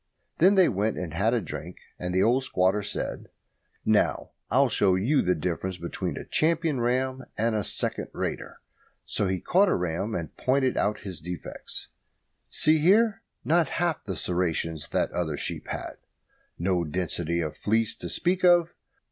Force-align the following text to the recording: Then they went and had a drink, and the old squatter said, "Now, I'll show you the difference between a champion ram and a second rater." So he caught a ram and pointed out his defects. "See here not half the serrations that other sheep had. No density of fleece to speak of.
Then 0.39 0.55
they 0.55 0.67
went 0.67 0.97
and 0.97 1.13
had 1.13 1.35
a 1.35 1.39
drink, 1.41 1.77
and 1.99 2.11
the 2.11 2.23
old 2.23 2.43
squatter 2.43 2.81
said, 2.81 3.27
"Now, 3.85 4.31
I'll 4.49 4.67
show 4.67 4.95
you 4.95 5.21
the 5.21 5.35
difference 5.35 5.77
between 5.77 6.17
a 6.17 6.25
champion 6.25 6.79
ram 6.81 7.25
and 7.37 7.53
a 7.53 7.63
second 7.63 8.07
rater." 8.11 8.61
So 9.05 9.27
he 9.27 9.39
caught 9.39 9.69
a 9.69 9.75
ram 9.75 10.15
and 10.15 10.35
pointed 10.37 10.75
out 10.75 11.01
his 11.01 11.19
defects. 11.19 11.89
"See 12.49 12.79
here 12.79 13.21
not 13.45 13.69
half 13.77 14.03
the 14.03 14.15
serrations 14.15 14.89
that 14.89 15.11
other 15.11 15.37
sheep 15.37 15.67
had. 15.67 15.97
No 16.57 16.83
density 16.83 17.39
of 17.39 17.55
fleece 17.55 17.95
to 17.97 18.09
speak 18.09 18.43
of. 18.43 18.73